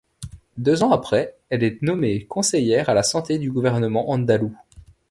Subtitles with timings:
[0.57, 4.57] Deux ans après, elle est nommée conseillère à la Santé du gouvernement andalou.